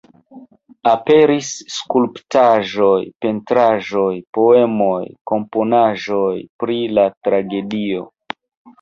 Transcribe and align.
Aperis 0.91 1.51
skulptaĵoj, 1.73 2.97
pentraĵoj, 3.27 4.09
poemoj, 4.41 4.99
komponaĵoj 5.35 6.35
pri 6.65 6.83
la 6.99 7.09
tragedio. 7.29 8.13